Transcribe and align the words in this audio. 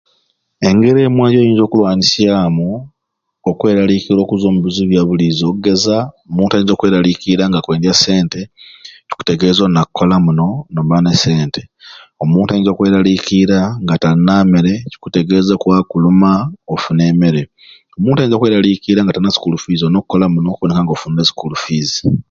Engeri 0.67 0.99
emwei 1.07 1.31
gyenyiza 1.33 1.63
okulanyisyamu 1.65 2.67
okwelalikira 3.49 4.19
okuzwa 4.21 4.47
omubizibu 4.49 4.89
byabulizo 4.89 5.43
okugeza 5.47 5.95
omuntu 6.29 6.51
ayinza 6.53 6.73
okwelalikira 6.75 7.43
nga 7.47 7.57
akwendya 7.61 7.93
sente 8.03 8.41
okikutegeza 9.05 9.59
olina 9.61 9.83
kukola 9.87 10.15
muno 10.25 10.47
noba 10.73 10.97
ne 11.01 11.11
esente 11.15 11.61
omuntu 12.23 12.49
ayinza 12.51 12.71
okwelalikira 12.71 13.59
nga 13.83 13.95
talina 14.01 14.35
mmere 14.45 14.73
ekikutegeza 14.87 15.51
okwaba 15.53 15.81
kuluma 15.91 16.31
ofune 16.73 17.03
emere 17.11 17.41
omuntu 17.97 18.17
ayinza 18.19 18.37
okwelalikira 18.37 18.99
nga 19.01 19.13
talina 19.13 19.35
school 19.35 19.55
fees 19.63 19.81
olina 19.83 19.99
okukola 20.01 20.25
muno 20.33 20.49
oboneka 20.51 20.81
nga 20.83 20.93
ofunire 20.95 21.23
e 21.25 21.29
school 21.31 21.53
fees. 21.63 21.91